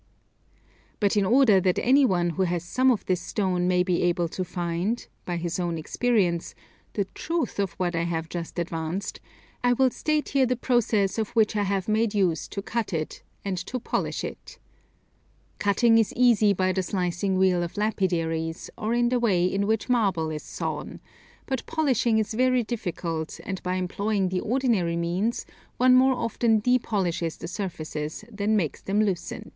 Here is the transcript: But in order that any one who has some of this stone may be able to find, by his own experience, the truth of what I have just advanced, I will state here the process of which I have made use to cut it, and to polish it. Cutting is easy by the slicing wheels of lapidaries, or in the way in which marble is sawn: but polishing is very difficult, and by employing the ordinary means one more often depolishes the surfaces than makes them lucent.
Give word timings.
But 0.99 1.15
in 1.15 1.25
order 1.25 1.61
that 1.61 1.77
any 1.77 2.05
one 2.05 2.31
who 2.31 2.41
has 2.41 2.63
some 2.65 2.89
of 2.89 3.05
this 3.05 3.21
stone 3.21 3.67
may 3.67 3.83
be 3.83 4.01
able 4.01 4.27
to 4.29 4.43
find, 4.43 5.05
by 5.25 5.37
his 5.37 5.59
own 5.59 5.77
experience, 5.77 6.55
the 6.93 7.05
truth 7.13 7.59
of 7.59 7.73
what 7.73 7.95
I 7.95 8.05
have 8.05 8.27
just 8.27 8.57
advanced, 8.57 9.19
I 9.63 9.73
will 9.73 9.91
state 9.91 10.29
here 10.29 10.47
the 10.47 10.55
process 10.55 11.19
of 11.19 11.29
which 11.35 11.55
I 11.55 11.61
have 11.61 11.87
made 11.87 12.15
use 12.15 12.47
to 12.47 12.63
cut 12.63 12.93
it, 12.93 13.21
and 13.45 13.59
to 13.67 13.79
polish 13.79 14.23
it. 14.23 14.57
Cutting 15.59 15.99
is 15.99 16.13
easy 16.15 16.51
by 16.51 16.71
the 16.71 16.81
slicing 16.81 17.37
wheels 17.37 17.63
of 17.65 17.77
lapidaries, 17.77 18.71
or 18.79 18.95
in 18.95 19.09
the 19.09 19.19
way 19.19 19.45
in 19.45 19.67
which 19.67 19.87
marble 19.87 20.31
is 20.31 20.41
sawn: 20.41 20.99
but 21.45 21.63
polishing 21.67 22.17
is 22.17 22.33
very 22.33 22.63
difficult, 22.63 23.39
and 23.45 23.61
by 23.61 23.75
employing 23.75 24.29
the 24.29 24.39
ordinary 24.39 24.95
means 24.97 25.45
one 25.77 25.93
more 25.93 26.15
often 26.15 26.59
depolishes 26.59 27.37
the 27.37 27.47
surfaces 27.47 28.25
than 28.31 28.55
makes 28.55 28.81
them 28.81 29.03
lucent. 29.03 29.47